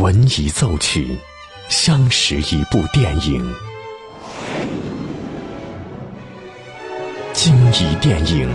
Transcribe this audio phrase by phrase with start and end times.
[0.00, 1.16] 闻一奏曲，
[1.70, 3.42] 相识一部电影。
[7.32, 8.46] 经一电影，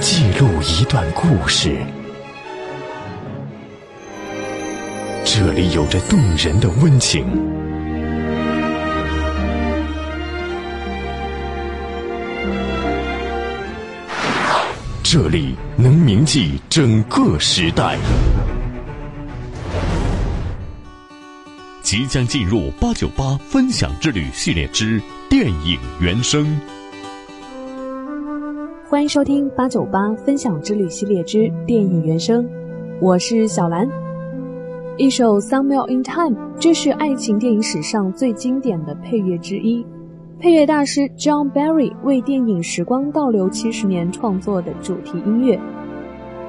[0.00, 1.76] 记录一段故事。
[5.22, 7.26] 这里有着动人的温情，
[15.02, 17.98] 这里能铭记整个时代。
[21.84, 24.98] 即将进入八九八分享之旅系列之
[25.28, 26.58] 电影原声。
[28.88, 32.48] 欢迎收听八九八分享之旅系列之电影原声，
[33.02, 33.86] 我是小兰。
[34.96, 39.84] 一首《Somewhere in Time》，这是爱情电影史上最经典的配乐之一。
[40.40, 45.60] 配乐大师 John Barry 为电影《时光倒流七十年》创作的主题音乐。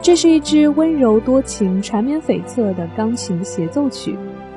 [0.01, 4.15] 这是一支温柔多情、缠绵悱恻的钢琴协奏曲，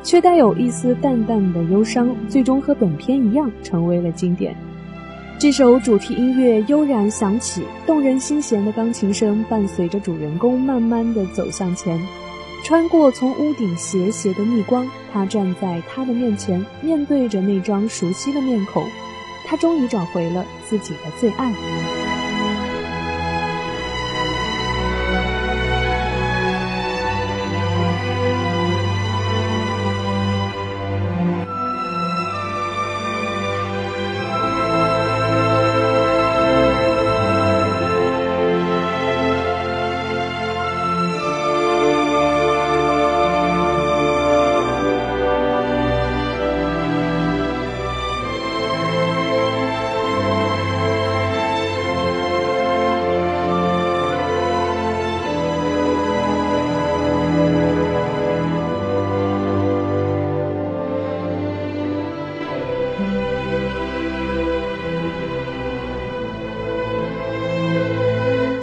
[0.09, 4.57] 却带有一丝淡淡的忧伤，最终和本片一样成为了经典。
[5.39, 12.01] 这首主题音乐悠然响起，动人心弦的钢琴声伴随着主人公慢慢的走向前，
[12.65, 18.83] 穿过从屋顶斜斜的逆光，他站在他的面前，面对着那张熟悉的面孔，
[19.45, 21.53] 他终于找回了自己的最爱。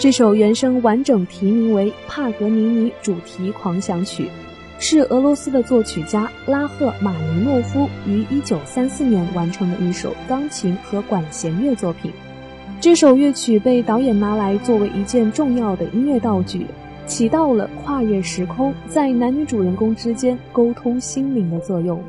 [0.06, 4.26] 这首原声完整题名为《帕格尼尼主题狂想曲》，
[4.78, 12.12] 是俄罗斯的作曲家拉赫玛尼诺夫于1934年完成的一首钢琴和管弦乐作品。
[12.80, 16.68] 这首乐曲被导演拿来作为一件重要的音乐道具，
[17.08, 22.00] 起到了跨越时空，在男女主人公之间沟通心灵的作用。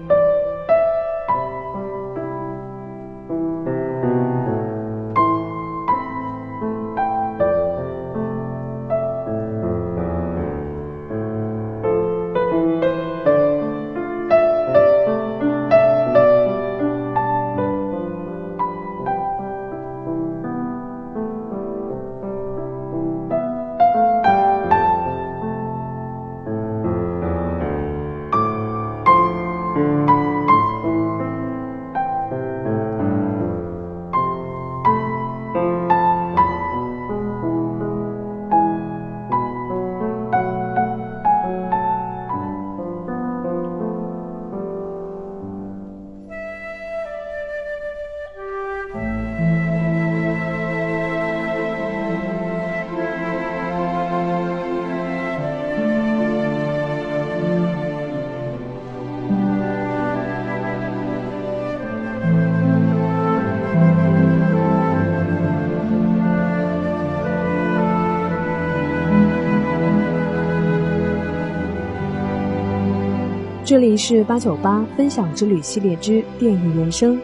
[73.66, 77.19] 这里是八九八分享之旅系列之电影原声，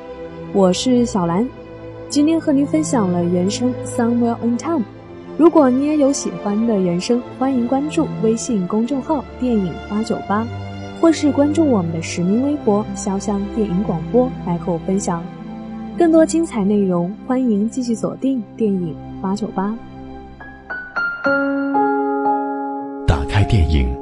[0.53, 1.49] 我是小兰，
[2.09, 4.81] 今天和您分享了原声《Somewhere in Time》。
[5.39, 10.45] 如果你也有喜欢的原声，欢迎关注微信公众号“电影八九八”，
[11.01, 15.25] 或是关注我们的实名微博“潇湘电影广播”来和我分享
[15.97, 17.15] 更多精彩内容。
[17.25, 19.73] 欢迎继续锁定电影八九八，
[23.07, 24.02] 打开电影。